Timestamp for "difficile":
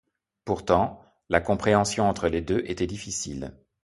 2.87-3.53